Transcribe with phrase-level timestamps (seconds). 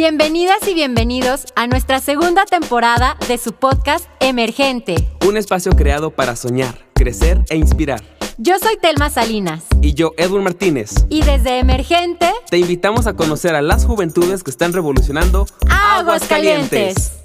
[0.00, 4.94] Bienvenidas y bienvenidos a nuestra segunda temporada de su podcast Emergente.
[5.28, 8.02] Un espacio creado para soñar, crecer e inspirar.
[8.38, 9.64] Yo soy Telma Salinas.
[9.82, 10.94] Y yo, Edwin Martínez.
[11.10, 17.19] Y desde Emergente te invitamos a conocer a las juventudes que están revolucionando Aguascalientes.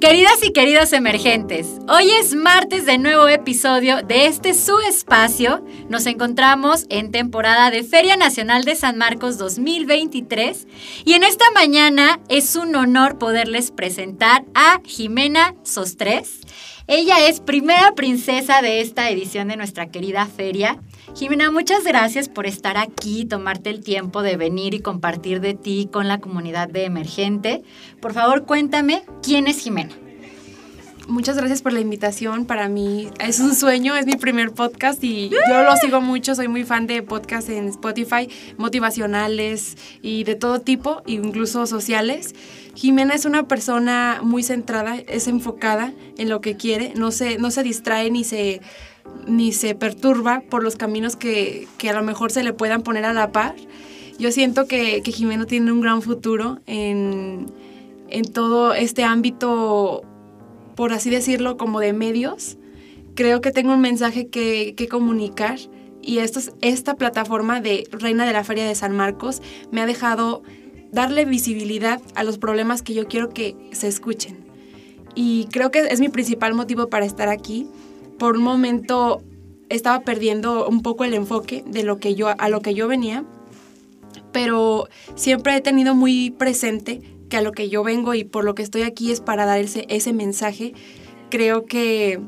[0.00, 5.64] Queridas y queridos emergentes, hoy es martes de nuevo episodio de este su espacio.
[5.88, 10.66] Nos encontramos en temporada de Feria Nacional de San Marcos 2023
[11.04, 16.40] y en esta mañana es un honor poderles presentar a Jimena Sostres.
[16.86, 20.78] Ella es primera princesa de esta edición de nuestra querida feria.
[21.14, 25.88] Jimena, muchas gracias por estar aquí, tomarte el tiempo de venir y compartir de ti
[25.92, 27.62] con la comunidad de Emergente.
[28.00, 29.94] Por favor, cuéntame, ¿quién es Jimena?
[31.06, 32.46] Muchas gracias por la invitación.
[32.46, 36.34] Para mí es un sueño, es mi primer podcast y yo lo sigo mucho.
[36.34, 42.34] Soy muy fan de podcasts en Spotify, motivacionales y de todo tipo, incluso sociales.
[42.74, 47.52] Jimena es una persona muy centrada, es enfocada en lo que quiere, no se, no
[47.52, 48.62] se distrae ni se,
[49.26, 53.04] ni se perturba por los caminos que, que a lo mejor se le puedan poner
[53.04, 53.54] a la par.
[54.18, 57.46] Yo siento que, que Jimena tiene un gran futuro en,
[58.08, 60.02] en todo este ámbito
[60.74, 62.56] por así decirlo, como de medios,
[63.14, 65.58] creo que tengo un mensaje que, comunicar
[66.02, 70.42] y esto, esta plataforma de Reina de la Feria de San Marcos me ha dejado
[70.92, 74.44] darle visibilidad a los problemas que yo quiero que se escuchen.
[75.14, 77.68] Y creo que es mi principal motivo para estar aquí.
[78.18, 79.22] Por un momento
[79.68, 83.24] estaba perdiendo un poco el enfoque de lo que yo a lo que yo venía,
[84.32, 88.54] pero siempre he tenido muy presente que a lo que yo vengo y por lo
[88.54, 90.74] que estoy aquí es para dar ese, mensaje.
[91.30, 92.20] Creo que,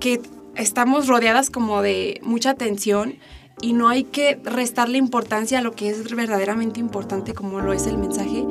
[0.00, 0.20] que
[0.54, 3.16] estamos rodeadas como de mucha atención
[3.60, 7.86] y no hay que restarle importancia a lo que es verdaderamente importante como lo es
[7.86, 8.44] el mensaje.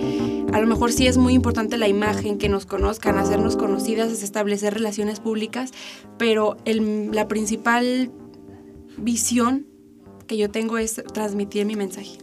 [0.56, 4.73] A lo mejor sí es muy importante la imagen, que nos conozcan, hacernos conocidas, establecer
[4.73, 5.71] relaciones públicas,
[6.17, 8.10] pero el, la principal
[8.95, 9.67] visión
[10.27, 12.20] que yo tengo es transmitir mi mensaje.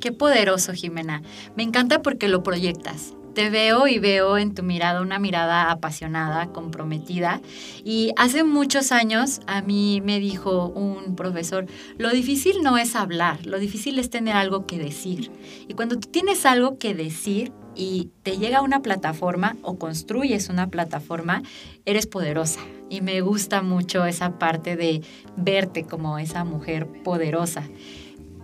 [0.00, 1.20] Qué poderoso, Jimena.
[1.54, 3.12] Me encanta porque lo proyectas.
[3.34, 7.42] Te veo y veo en tu mirada una mirada apasionada, comprometida.
[7.84, 11.66] Y hace muchos años a mí me dijo un profesor,
[11.98, 15.30] lo difícil no es hablar, lo difícil es tener algo que decir.
[15.68, 20.48] Y cuando tú tienes algo que decir y te llega a una plataforma o construyes
[20.48, 21.42] una plataforma,
[21.84, 22.60] eres poderosa.
[22.88, 25.02] Y me gusta mucho esa parte de
[25.36, 27.64] verte como esa mujer poderosa.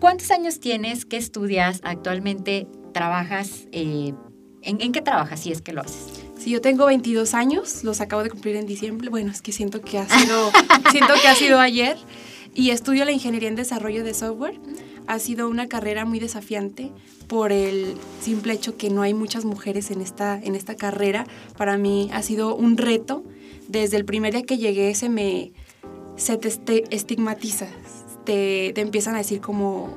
[0.01, 1.05] ¿Cuántos años tienes?
[1.05, 1.81] ¿Qué estudias?
[1.85, 3.69] ¿Actualmente trabajas?
[3.73, 4.15] Eh,
[4.63, 6.25] ¿en, qué trabajas si es que lo haces?
[6.37, 9.09] Sí, yo tengo 22 años, los acabo de cumplir en diciembre.
[9.11, 10.51] Bueno, es que siento que ha sido,
[10.91, 11.97] siento que ha sido ayer.
[12.55, 14.59] Y estudio la ingeniería en desarrollo de software.
[15.07, 16.91] Ha sido una carrera muy desafiante
[17.29, 21.27] por el simple hecho que no hay muchas mujeres en esta, en esta carrera.
[21.57, 23.25] Para mí ha sido un reto.
[23.69, 25.53] Desde el primer día que llegué se me
[26.17, 27.67] se te estigmatiza,
[28.25, 29.97] te, empiezan a decir como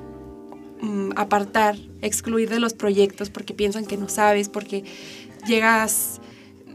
[0.82, 4.84] mm, apartar, excluir de los proyectos porque piensan que no sabes, porque
[5.48, 6.22] llegas...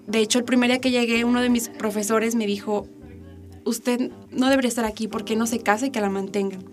[0.07, 2.89] De hecho, el primer día que llegué, uno de mis profesores me dijo,
[3.65, 6.65] usted no debería estar aquí porque no se casa y que la mantengan.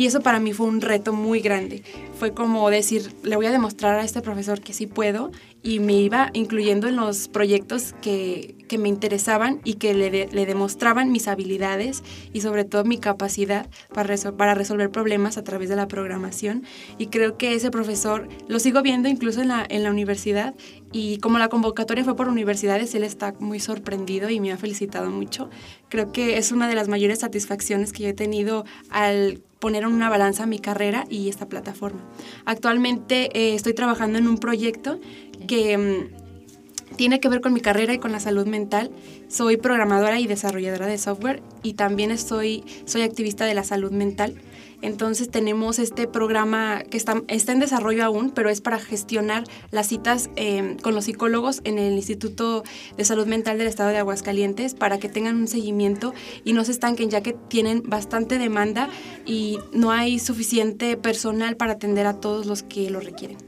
[0.00, 1.82] Y eso para mí fue un reto muy grande.
[2.18, 5.30] Fue como decir, le voy a demostrar a este profesor que sí puedo
[5.62, 10.46] y me iba incluyendo en los proyectos que, que me interesaban y que le, le,
[10.46, 12.02] demostraban mis habilidades
[12.32, 16.64] y sobre todo mi capacidad para, para resolver problemas a través de la programación.
[16.96, 20.54] Y creo que ese profesor lo sigo viendo incluso en la, en la universidad
[20.92, 25.10] y como la convocatoria fue por universidades, él está muy sorprendido y me ha felicitado
[25.10, 25.50] mucho.
[25.90, 29.90] Creo que es una de las mayores satisfacciones que yo he tenido al poner en
[29.92, 32.00] una balanza mi carrera y esta plataforma.
[32.44, 34.98] Actualmente eh, estoy trabajando en un proyecto
[35.46, 38.90] que mm, tiene que ver con mi carrera y con la salud mental.
[39.28, 42.64] Soy programadora y desarrolladora de software y también soy
[43.04, 44.34] activista de la salud mental.
[44.82, 49.88] Entonces tenemos este programa que está, está en desarrollo aún, pero es para gestionar las
[49.88, 52.64] citas em, con los psicólogos en el Instituto
[52.96, 56.14] de Salud Mental del Estado de Aguascalientes para que tengan un seguimiento
[56.44, 58.88] y no se estanquen ya que tienen bastante demanda
[59.26, 63.38] y no hay suficiente personal para atender a todos los que lo requieren.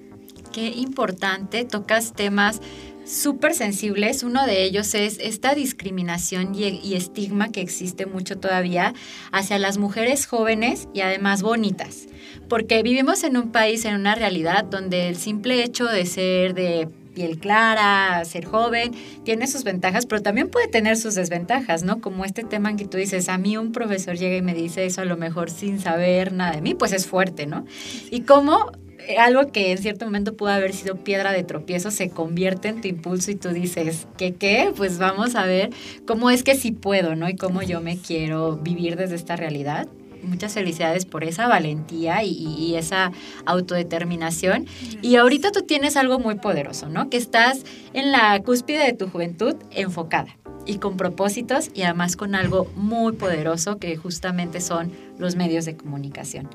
[0.53, 2.61] Qué importante, tocas temas
[3.05, 4.23] súper sensibles.
[4.23, 8.95] Uno de ellos es esta discriminación y, estigma que existe mucho todavía
[9.33, 12.07] hacia las mujeres jóvenes y además bonitas.
[12.49, 16.89] Porque vivimos en un país, en una realidad donde el simple hecho de ser de
[17.15, 18.93] piel clara, ser joven,
[19.25, 22.01] tiene sus ventajas, pero también puede tener sus desventajas, ¿no?
[22.01, 24.87] Como este tema en que tú dices, a mí un profesor llega y me dice
[24.87, 27.67] eso a lo mejor sin saber nada de mí, pues es fuerte, ¿no?
[28.11, 28.73] Y cómo
[29.19, 32.89] algo que en cierto momento pudo haber sido piedra de tropiezo se convierte en tu
[32.89, 34.73] impulso y tú dices, ¿qué qué?
[34.77, 35.71] Pues vamos a ver
[36.07, 37.29] cómo es que sí puedo, ¿no?
[37.29, 39.89] Y cómo yo me quiero vivir desde esta realidad.
[40.23, 43.11] Muchas felicidades por esa valentía y, y esa
[43.45, 44.67] autodeterminación.
[45.03, 47.11] Y ahorita tú tienes algo muy poderoso, ¿no?
[47.11, 52.35] Que estás en la cúspide de tu juventud enfocada y con propósitos y además con
[52.35, 56.49] algo muy poderoso que justamente son los medios de comunicación.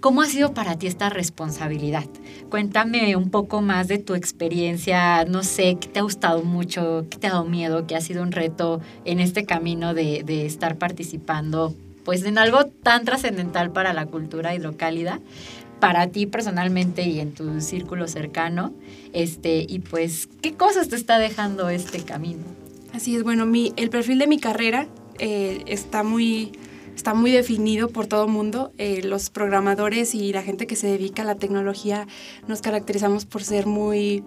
[0.00, 2.04] ¿Cómo ha sido para ti esta responsabilidad?
[2.50, 7.18] Cuéntame un poco más de tu experiencia, no sé, qué te ha gustado mucho, qué
[7.18, 10.76] te ha dado miedo, qué ha sido un reto en este camino de, de estar
[10.76, 11.74] participando
[12.04, 15.20] pues en algo tan trascendental para la cultura hidrocálida,
[15.80, 18.72] para ti personalmente y en tu círculo cercano,
[19.12, 22.42] este, y pues, ¿qué cosas te está dejando este camino?
[22.94, 24.86] Así es, bueno, mi, el perfil de mi carrera
[25.18, 26.52] eh, está, muy,
[26.94, 28.72] está muy definido por todo el mundo.
[28.78, 32.06] Eh, los programadores y la gente que se dedica a la tecnología
[32.46, 34.22] nos caracterizamos por ser muy...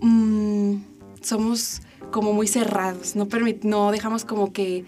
[0.00, 0.76] Mm,
[1.22, 1.80] somos
[2.12, 3.26] como muy cerrados, no,
[3.64, 4.84] no dejamos como que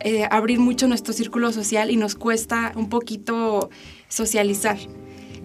[0.00, 3.70] eh, abrir mucho nuestro círculo social y nos cuesta un poquito
[4.08, 4.76] socializar.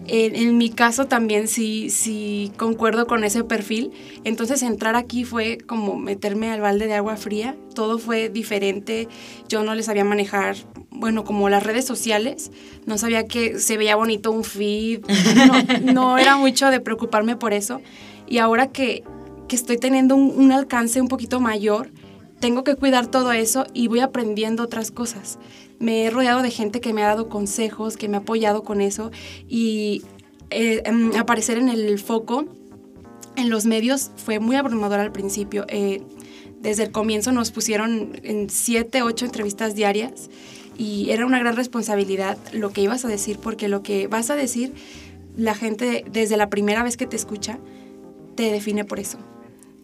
[0.06, 3.92] En, mi caso también sí, sí concuerdo con ese perfil.
[4.24, 7.56] Entonces entrar aquí fue como meterme al balde de agua fría.
[7.74, 9.08] Todo fue diferente.
[9.48, 10.56] Yo no les sabía manejar,
[10.90, 12.50] bueno, como las redes sociales.
[12.86, 15.04] No sabía que se veía bonito un feed.
[15.46, 17.80] No, no era mucho de preocuparme por eso.
[18.26, 19.04] Y ahora que,
[19.48, 21.90] que estoy teniendo un, un alcance un poquito mayor,
[22.40, 25.38] tengo que cuidar todo eso y voy aprendiendo otras cosas
[25.82, 28.80] me he rodeado de gente que me ha dado consejos, que me ha apoyado con
[28.80, 29.10] eso
[29.48, 30.02] y
[30.50, 32.46] eh, em, aparecer en el foco
[33.34, 35.64] en los medios fue muy abrumador al principio.
[35.68, 36.00] Eh,
[36.60, 40.30] desde el comienzo nos pusieron en siete, ocho entrevistas diarias
[40.78, 44.36] y era una gran responsabilidad lo que ibas a decir, porque lo que vas a
[44.36, 44.72] decir,
[45.36, 47.58] la gente desde la primera vez que te escucha,
[48.36, 49.18] te define por eso.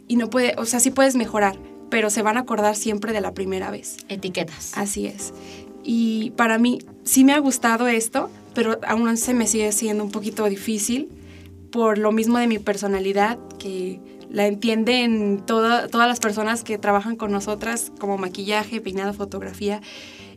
[0.07, 1.59] Y no puede, o sea, sí puedes mejorar,
[1.91, 3.97] pero se van a acordar siempre de la primera vez.
[4.09, 4.73] Etiquetas.
[4.77, 5.33] Así es.
[5.83, 10.11] Y para mí sí me ha gustado esto, pero aún se me sigue siendo un
[10.11, 11.09] poquito difícil
[11.71, 17.31] por lo mismo de mi personalidad, que la entienden todas las personas que trabajan con
[17.31, 19.81] nosotras, como maquillaje, peinado, fotografía,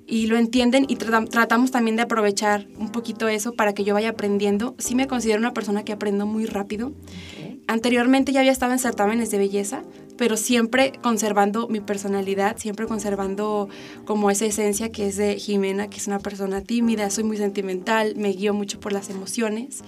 [0.06, 4.10] y lo entienden y tratamos también de aprovechar un poquito eso para que yo vaya
[4.10, 4.76] aprendiendo.
[4.78, 6.92] Sí me considero una persona que aprendo muy rápido.
[7.68, 9.84] Anteriormente ya había estado en certámenes de belleza,
[10.18, 13.70] pero siempre conservando mi personalidad, siempre conservando
[14.06, 18.16] como esa esencia que es de Jimena, que es una persona tímida, soy muy sentimental,
[18.16, 19.84] me guío mucho por las emociones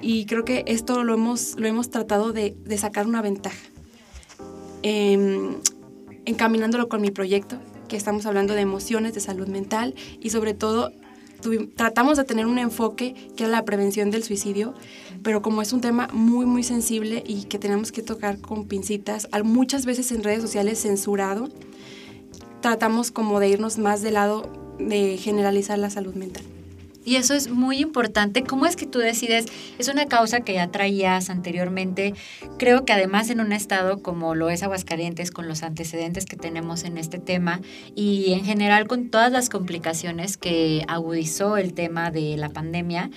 [0.00, 3.58] y creo que esto lo hemos, lo hemos tratado de, sacar una ventaja.
[4.82, 5.56] Em,
[6.24, 10.92] encaminándolo con mi proyecto, que estamos hablando de emociones, de salud mental y sobre todo
[11.76, 14.74] tratamos de tener un enfoque que era la prevención del suicidio,
[15.22, 19.28] pero como es un tema muy, muy sensible y que tenemos que tocar con pincitas,
[19.44, 21.48] muchas veces en redes sociales censurado,
[22.60, 26.44] tratamos como de irnos más del lado de generalizar la salud mental.
[27.08, 28.44] Y eso es muy importante.
[28.44, 29.46] ¿Cómo es que tú decides?
[29.78, 32.12] Es una causa que ya traías anteriormente.
[32.58, 36.84] Creo que además en un estado como lo es Aguascalientes, con los antecedentes que tenemos
[36.84, 37.62] en este tema
[37.94, 43.08] y en general con todas las complicaciones que agudizó el tema de la pandemia,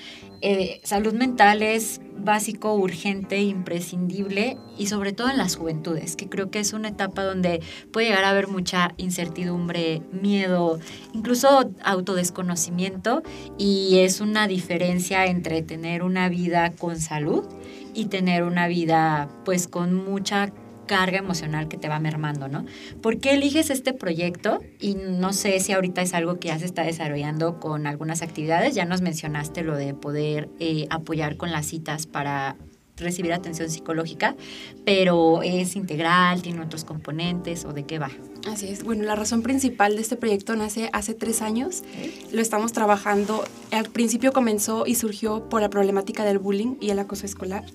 [0.42, 6.50] eh, salud mental es básico, urgente, imprescindible y sobre todo en las juventudes, que creo
[6.50, 7.62] que es una etapa donde
[7.92, 10.80] puede llegar a haber mucha incertidumbre, miedo,
[11.14, 13.24] incluso autodesconocimiento
[13.58, 17.44] y es una diferencia entre tener una vida con salud
[17.94, 20.52] y tener una vida pues con mucha
[20.86, 22.66] carga emocional que te va mermando, ¿no?
[23.02, 24.60] ¿Por qué eliges este proyecto?
[24.80, 28.76] Y no sé si ahorita es algo que ya se está desarrollando con algunas actividades.
[28.76, 32.58] Ya nos mencionaste lo de poder eh, apoyar con las citas para
[33.02, 34.36] recibir atención psicológica,
[34.86, 38.12] pero es integral, tiene otros componentes o de qué va.
[38.48, 38.84] Así es.
[38.84, 41.84] Bueno, la razón principal de este proyecto nace hace tres años.
[42.32, 43.44] Lo estamos trabajando.
[43.72, 47.66] Al principio comenzó y surgió por la problemática del bullying y el acoso escolar.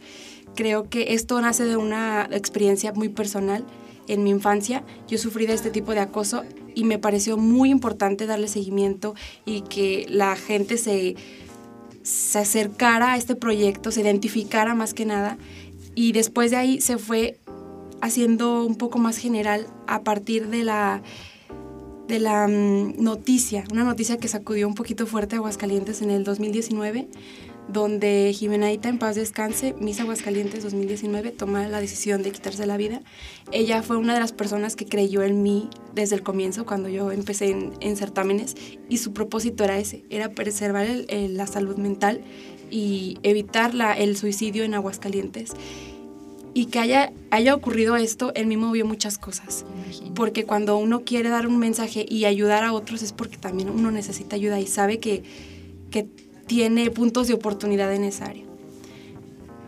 [0.57, 3.65] Creo que esto nace de una experiencia muy personal.
[4.09, 6.45] En mi infancia yo sufrí de este tipo de acoso
[6.75, 11.17] y me pareció muy importante darle seguimiento y que la gente se,
[12.03, 15.39] se acercara a este proyecto, se identificara más que nada
[15.95, 17.39] y después de ahí se fue
[18.01, 21.03] haciendo un poco más general a partir de la
[22.07, 26.25] de la mm, noticia, una noticia que sacudió un poquito fuerte a Aguascalientes en el
[26.25, 27.09] 2019,
[27.69, 33.03] donde Jimenaita en paz descanse, Miss Aguascalientes 2019, toma la decisión de quitarse la vida.
[33.51, 37.11] Ella fue una de las personas que creyó en mí desde el comienzo, cuando yo
[37.11, 38.55] empecé en, certámenes,
[38.89, 42.23] y su propósito era ese, era preservar la salud mental
[42.71, 45.53] y evitar la, el suicidio en Aguascalientes.
[46.55, 49.67] Y que haya, haya ocurrido esto, él mismo vio muchas cosas.
[50.15, 53.91] Porque cuando uno quiere dar un mensaje y ayudar a otros es porque también uno
[53.91, 55.23] necesita ayuda y sabe que,
[55.91, 56.09] que
[56.47, 58.45] tiene puntos de oportunidad en esa área.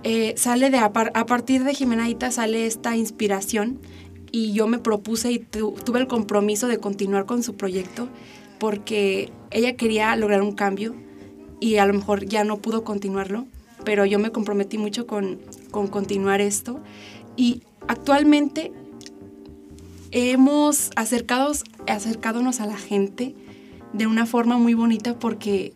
[0.05, 3.81] Eh, sale de, a, partir de Jimenaita sale esta inspiración
[4.31, 8.09] y yo me propuse y tuve el compromiso de continuar con su proyecto
[8.61, 10.95] porque ella quería lograr un cambio
[11.61, 13.47] y a lo mejor ya no pudo continuarlo,
[13.85, 15.41] pero yo me comprometí mucho con,
[15.73, 16.81] con continuar esto
[17.37, 18.73] y actualmente
[20.13, 23.35] hemos acercados, acercándonos a la gente
[23.93, 25.75] de una forma muy bonita porque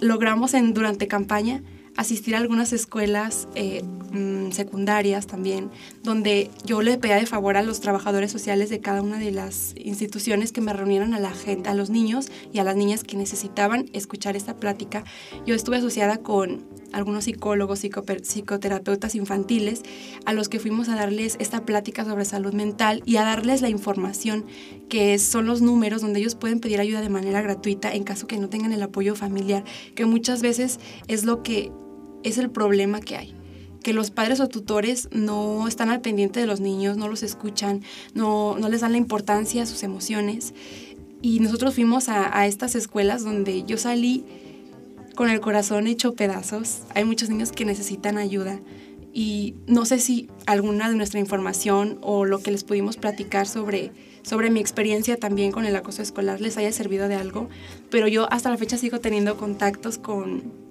[0.00, 1.62] logramos en, durante campaña
[1.98, 5.68] asistir a algunas escuelas eh, mm, secundarias también,
[6.04, 9.74] donde yo le pedía de favor a los trabajadores sociales de cada una de las
[9.76, 13.16] instituciones que me reunieran a la gente, a los niños y a las niñas que
[13.16, 15.02] necesitaban escuchar esta plática.
[15.44, 19.82] Yo estuve asociada con algunos psicólogos, psicoterapeutas infantiles,
[20.24, 23.68] a los que fuimos a darles esta plática sobre salud mental y a darles la
[23.68, 24.46] información
[24.88, 28.38] que son los números donde ellos pueden pedir ayuda de manera gratuita en caso que
[28.38, 29.64] no tengan el apoyo familiar,
[29.94, 31.70] que muchas veces es lo que
[32.24, 33.34] es el problema que hay
[33.82, 37.82] que los padres o tutores no están al pendiente de los niños, no los escuchan,
[38.12, 40.52] no, no les dan la importancia a sus emociones.
[41.22, 44.24] Y nosotros fuimos a, a estas escuelas donde yo salí
[45.18, 46.82] con el corazón hecho pedazos.
[46.94, 48.60] Hay muchos niños que necesitan ayuda
[49.12, 53.90] y no sé si alguna de nuestra información o lo que les pudimos platicar sobre,
[54.22, 57.48] sobre mi experiencia también con el acoso escolar les haya servido de algo,
[57.90, 60.67] pero yo hasta la fecha sigo teniendo contactos con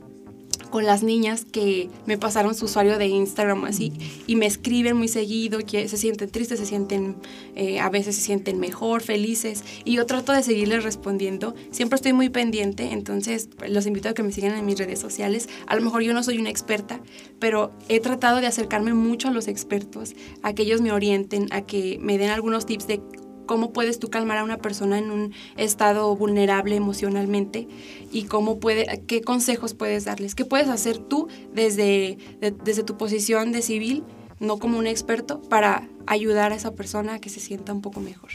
[0.68, 3.94] con las niñas que me pasaron su usuario de Instagram así
[4.28, 7.16] y me escriben muy seguido, que se sienten tristes, se sienten,
[7.56, 11.56] eh, a veces se sienten mejor, felices y yo trato de seguirles respondiendo.
[11.72, 15.50] Siempre estoy muy pendiente, entonces los invito a que me sigan en mis redes sociales.
[15.68, 17.00] A lo mejor yo no soy una experta,
[17.40, 21.62] pero he tratado de acercarme mucho a los expertos, a que ellos me orienten, a
[21.62, 23.02] que me den algunos tips de
[23.48, 27.68] cómo puedes tú calmar a una persona en un estado vulnerable emocionalmente
[28.12, 32.20] y cómo puede, qué consejos puedes darles, qué puedes hacer tú desde,
[32.64, 34.04] desde tu posición de civil,
[34.40, 38.00] no como un experto, para ayudar a esa persona a que se sienta un poco
[38.00, 38.30] mejor.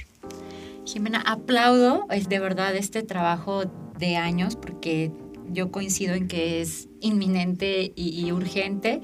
[0.84, 3.62] Jimena, aplaudo es de verdad este trabajo
[3.98, 5.12] de años porque
[5.52, 9.00] yo coincido en que es inminente y urgente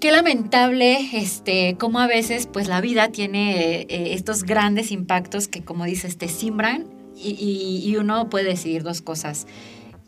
[0.00, 5.62] qué lamentable este, cómo a veces pues la vida tiene eh, estos grandes impactos que
[5.62, 9.46] como dices te simbran y, y, uno puede decidir dos cosas.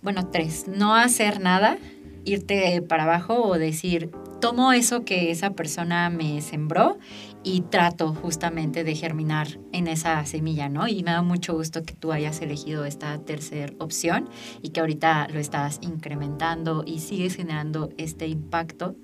[0.01, 0.67] Bueno, tres.
[0.67, 1.77] No hacer nada,
[2.25, 6.99] irte para abajo o decir, tomo eso que esa persona me sembró
[7.45, 10.87] y trato justamente de germinar en esa semilla, ¿no?
[10.87, 14.29] Y me da mucho gusto que tú hayas elegido esta tercera opción
[14.63, 18.95] y que ahorita lo estás incrementando y sigues generando este impacto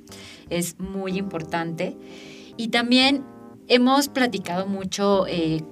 [0.51, 1.97] es muy importante.
[2.57, 3.25] Y también
[3.67, 5.63] hemos platicado mucho, eh,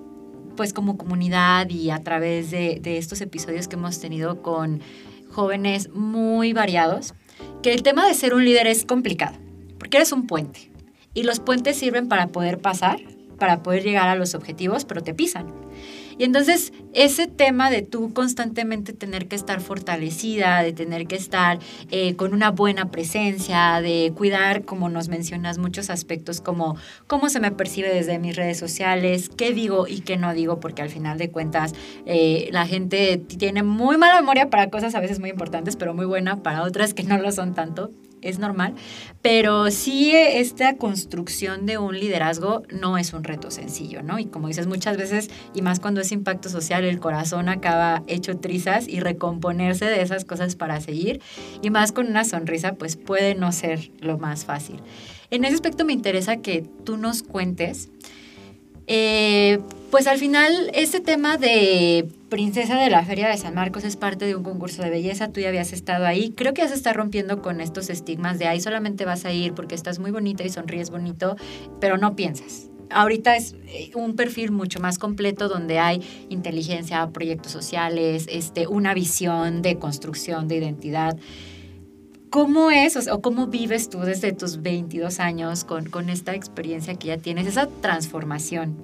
[0.57, 4.81] pues como comunidad y a través de, de estos episodios que hemos tenido con
[5.31, 7.15] jóvenes muy variados,
[7.63, 9.37] que el tema de ser un líder es complicado,
[9.79, 10.76] porque eres un puente.
[11.17, 13.01] Y los puentes sirven para poder pasar,
[13.39, 15.47] para poder llegar a los objetivos, pero te pisan.
[16.19, 21.59] Y entonces ese tema de tú constantemente tener que estar fortalecida, de tener que estar
[21.91, 27.41] eh, con una buena presencia, de cuidar, como nos mencionas, muchos aspectos como cómo se
[27.41, 31.17] me percibe desde mis redes sociales, qué digo y qué no digo, porque al final
[31.17, 35.77] de cuentas eh, la gente tiene muy mala memoria para cosas a veces muy importantes,
[35.77, 37.91] pero muy buena para otras que no lo son tanto
[38.29, 38.75] es normal,
[39.23, 44.19] pero sí esta construcción de un liderazgo no es un reto sencillo, ¿no?
[44.19, 48.39] Y como dices muchas veces, y más cuando es impacto social, el corazón acaba hecho
[48.39, 51.21] trizas y recomponerse de esas cosas para seguir,
[51.63, 54.81] y más con una sonrisa, pues puede no ser lo más fácil.
[55.31, 57.91] En ese aspecto me interesa que tú nos cuentes
[58.87, 59.59] eh,
[59.91, 64.25] pues al final, este tema de Princesa de la Feria de San Marcos es parte
[64.25, 65.29] de un concurso de belleza.
[65.29, 66.33] Tú ya habías estado ahí.
[66.33, 69.55] Creo que ya se está rompiendo con estos estigmas de ahí solamente vas a ir
[69.55, 71.37] porque estás muy bonita y sonríes bonito,
[71.81, 72.69] pero no piensas.
[72.91, 78.93] Ahorita es eh, un perfil mucho más completo donde hay inteligencia, proyectos sociales, este, una
[78.93, 81.17] visión de construcción de identidad.
[82.31, 87.09] ¿Cómo es o, cómo vives tú desde tus 22 años con, con, esta experiencia que
[87.09, 88.77] ya tienes, esa transformación?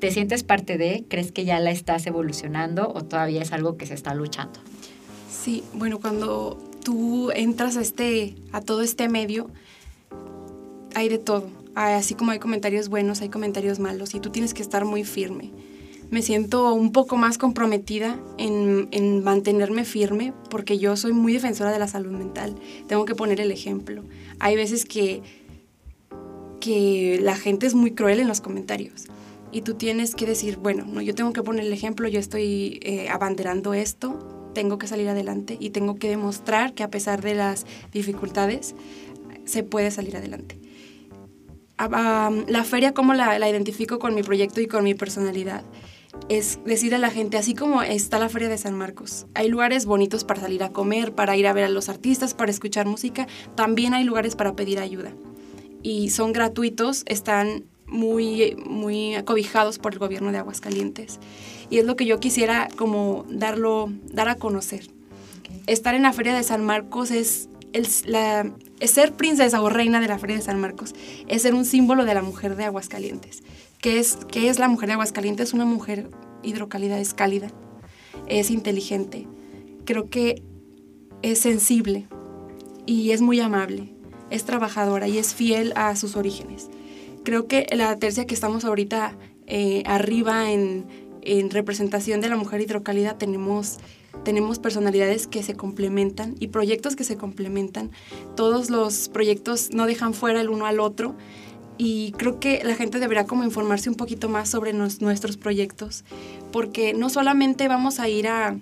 [0.00, 1.04] ¿Te sientes parte de?
[1.08, 4.60] ¿Crees que ya la estás evolucionando o todavía es algo que se está luchando?
[5.30, 9.50] Sí, bueno, cuando tú entras a, este, a todo este medio,
[10.94, 11.48] hay de todo.
[11.74, 15.52] Así como hay comentarios buenos, hay comentarios malos y tú tienes que estar muy firme.
[16.10, 21.70] Me siento un poco más comprometida en, en mantenerme firme porque yo soy muy defensora
[21.70, 22.56] de la salud mental.
[22.88, 24.02] Tengo que poner el ejemplo.
[24.40, 25.22] Hay veces que,
[26.60, 29.06] que la gente es muy cruel en los comentarios
[29.52, 32.78] y tú tienes que decir, bueno, no, yo tengo que poner el ejemplo, yo estoy
[32.82, 34.18] eh, abanderando esto,
[34.54, 38.74] tengo que salir adelante y tengo que demostrar que a pesar de las dificultades
[39.44, 40.58] se puede salir adelante.
[41.78, 45.64] la feria, ¿cómo la, la, identifico con mi proyecto y con mi personalidad?
[46.28, 49.86] Es decir a la gente, así como está la feria de San Marcos, hay lugares
[49.86, 53.26] bonitos para salir a comer, para ir a ver a los artistas, para escuchar música,
[53.54, 55.12] también hay lugares para pedir ayuda.
[55.82, 61.18] Y son gratuitos, están muy, muy acobijados por el gobierno de Aguascalientes.
[61.68, 64.90] Y es lo que yo quisiera como darlo, dar a conocer.
[65.66, 68.50] Estar en la Feria de San Marcos es, el, la,
[68.80, 70.94] ser princesa o reina de la Feria de San Marcos,
[71.28, 73.42] es ser un símbolo de la mujer de Aguascalientes.
[73.80, 75.54] ¿Qué es, qué es la mujer de Aguascalientes?
[75.54, 76.10] Una mujer
[76.42, 77.50] hidrocálida, es cálida,
[78.26, 79.26] es inteligente,
[79.84, 80.42] creo que
[81.22, 82.06] es sensible
[82.86, 83.94] y es muy amable,
[84.30, 86.70] es trabajadora y es fiel a sus orígenes
[87.22, 90.86] creo que la tercia que estamos ahorita eh, arriba en,
[91.50, 93.78] representación de la mujer hidrocálida tenemos,
[94.24, 97.90] tenemos personalidades que se complementan y proyectos que se complementan.
[98.36, 101.14] Todos los proyectos no dejan fuera el uno al otro
[101.82, 106.04] y creo que la gente debería como informarse un poquito más sobre nuestros proyectos
[106.52, 108.58] porque no solamente vamos a ir a,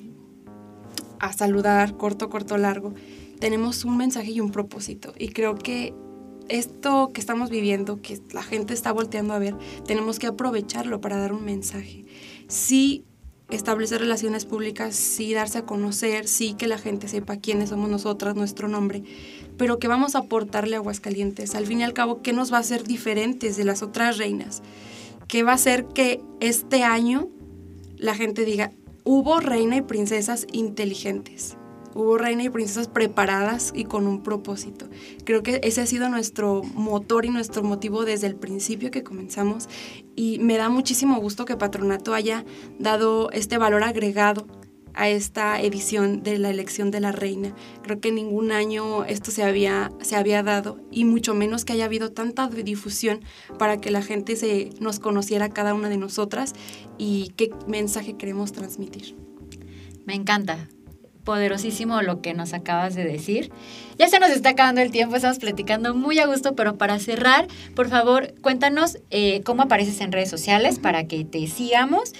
[1.19, 2.95] a saludar corto, corto, largo,
[3.41, 5.95] tenemos un mensaje y un propósito y creo que
[6.49, 11.17] esto que estamos viviendo, que la gente está volteando a ver, tenemos que aprovecharlo para
[11.17, 12.05] dar un mensaje.
[12.47, 13.05] Sí
[13.51, 18.37] establecer relaciones públicas, sí darse a conocer, sí que la gente sepa quiénes somos nosotras,
[18.37, 19.03] nuestro nombre,
[19.57, 21.55] pero que vamos a aportarle Aguascalientes.
[21.55, 24.63] Al fin y al cabo, ¿qué nos va a hacer diferentes de las otras reinas?
[25.29, 27.29] ¿Qué va a hacer que este año
[27.97, 28.73] la gente diga,
[29.05, 31.58] hubo reina y princesas inteligentes?
[31.99, 34.89] Hubo reina y princesas preparadas y con un propósito.
[35.25, 39.69] Creo que ese ha sido nuestro motor y nuestro motivo desde el principio que comenzamos
[40.15, 42.45] y me da muchísimo gusto que Patronato haya
[42.79, 44.47] dado este valor agregado
[44.95, 47.53] a esta edición de la elección de la reina.
[47.83, 51.87] Creo que ningún año esto se había, se había dado y mucho menos que haya
[51.87, 53.23] habido tanta difusión
[53.59, 56.55] para que la gente se nos conociera cada una de nosotras
[56.97, 59.17] y qué mensaje queremos transmitir.
[60.07, 60.69] Me encanta
[61.29, 63.53] poderosísimo lo que nos acabas de decir.
[63.99, 67.49] Ya se nos está acabando el tiempo, estamos platicando muy a gusto, pero para cerrar,
[67.77, 72.15] por favor, cuéntanos eh, cómo apareces en redes sociales para que te sigamos.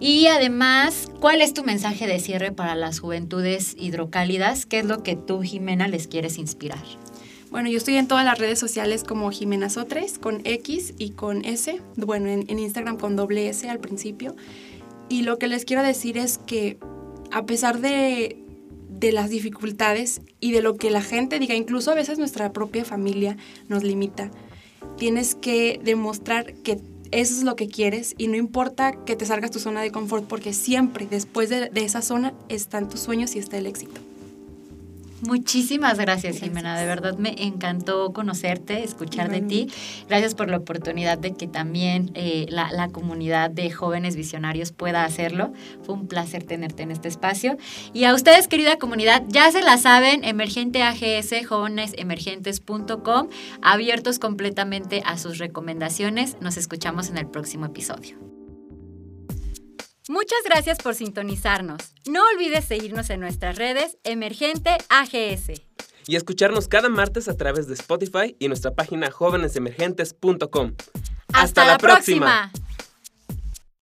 [0.00, 4.66] Y además, ¿cuál es tu mensaje de cierre para las juventudes hidrocálidas?
[4.66, 6.82] ¿Qué es lo que tú, Jimena, les quieres inspirar?
[7.52, 11.44] Bueno, yo estoy en todas las redes sociales como Jimena Sotres, con X y con
[11.44, 11.80] S.
[11.94, 14.34] Bueno, en, en Instagram con doble S al principio.
[15.08, 16.76] Y lo que les quiero decir es que
[17.30, 18.47] a pesar de,
[18.98, 22.84] de las dificultades y de lo que la gente diga, incluso a veces nuestra propia
[22.84, 23.36] familia
[23.68, 24.30] nos limita.
[24.96, 26.80] Tienes que demostrar que
[27.10, 30.26] eso es lo que quieres y no importa que te salgas tu zona de confort
[30.26, 34.00] porque siempre después de, de esa zona están tus sueños y está el éxito.
[35.22, 36.78] Muchísimas gracias, Jimena.
[36.78, 39.68] De verdad me encantó conocerte, escuchar de ti.
[40.08, 45.04] Gracias por la oportunidad de que también eh, la, la, comunidad de jóvenes visionarios pueda
[45.04, 45.52] hacerlo.
[45.82, 47.56] Fue un placer tenerte en este espacio.
[47.92, 53.28] Y a ustedes, querida comunidad, ya se la saben, Emergente AGS, jóvenesemergentes.com,
[53.60, 56.36] abiertos completamente a sus recomendaciones.
[56.40, 58.37] Nos escuchamos en el próximo episodio.
[60.08, 61.92] Muchas gracias por sintonizarnos.
[62.06, 65.60] No olvides seguirnos en nuestras redes Emergente AGS.
[66.06, 70.72] Y escucharnos cada martes a través de Spotify y nuestra página jóvenesemergentes.com.
[71.34, 72.50] ¡Hasta, la, próxima.